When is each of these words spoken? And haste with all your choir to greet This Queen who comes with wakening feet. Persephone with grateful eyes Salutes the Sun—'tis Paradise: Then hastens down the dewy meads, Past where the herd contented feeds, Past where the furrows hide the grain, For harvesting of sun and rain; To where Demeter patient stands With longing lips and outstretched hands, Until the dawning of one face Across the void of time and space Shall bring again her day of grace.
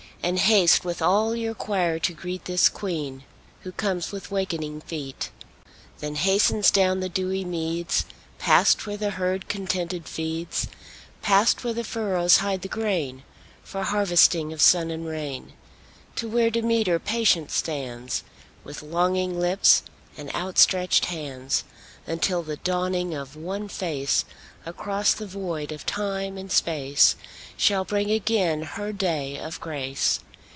And 0.23 0.37
haste 0.37 0.85
with 0.85 1.01
all 1.01 1.35
your 1.35 1.55
choir 1.55 1.97
to 1.97 2.13
greet 2.13 2.45
This 2.45 2.69
Queen 2.69 3.23
who 3.61 3.71
comes 3.71 4.11
with 4.11 4.29
wakening 4.29 4.79
feet. 4.81 5.31
Persephone 5.99 6.11
with 6.11 6.13
grateful 6.13 6.13
eyes 6.13 6.41
Salutes 6.43 6.69
the 6.69 6.73
Sun—'tis 6.73 6.75
Paradise: 6.75 6.75
Then 6.77 6.79
hastens 6.79 6.83
down 6.83 6.99
the 6.99 7.09
dewy 7.09 7.45
meads, 7.97 8.05
Past 8.37 8.85
where 8.85 8.97
the 8.97 9.09
herd 9.17 9.49
contented 9.49 10.05
feeds, 10.07 10.67
Past 11.23 11.63
where 11.63 11.73
the 11.73 11.83
furrows 11.83 12.37
hide 12.37 12.61
the 12.61 12.67
grain, 12.67 13.23
For 13.63 13.81
harvesting 13.83 14.53
of 14.53 14.61
sun 14.61 14.91
and 14.91 15.07
rain; 15.07 15.53
To 16.17 16.29
where 16.29 16.51
Demeter 16.51 16.99
patient 16.99 17.49
stands 17.49 18.23
With 18.63 18.83
longing 18.83 19.39
lips 19.39 19.81
and 20.15 20.31
outstretched 20.35 21.05
hands, 21.05 21.63
Until 22.05 22.43
the 22.43 22.57
dawning 22.57 23.15
of 23.15 23.35
one 23.35 23.67
face 23.69 24.25
Across 24.65 25.13
the 25.15 25.25
void 25.27 25.71
of 25.71 25.85
time 25.87 26.37
and 26.37 26.51
space 26.51 27.15
Shall 27.57 27.83
bring 27.85 28.09
again 28.11 28.61
her 28.63 28.91
day 28.91 29.39
of 29.39 29.59
grace. 29.59 30.19